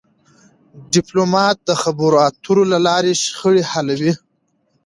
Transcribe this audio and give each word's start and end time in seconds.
ډيپلومات 0.93 1.57
د 1.67 1.71
خبرو 1.81 2.17
اترو 2.27 2.63
له 2.71 2.79
لارې 2.87 3.13
شخړې 3.23 3.63
حلوي.. 3.71 4.13